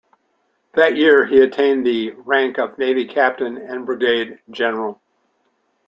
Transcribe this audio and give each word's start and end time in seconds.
That 0.73 0.95
year 0.97 1.27
he 1.27 1.39
attained 1.41 1.85
the 1.85 2.13
rank 2.25 2.57
of 2.57 2.79
Navy 2.79 3.05
Captain 3.07 3.55
and 3.57 3.85
Brigade 3.85 4.39
General. 4.49 4.99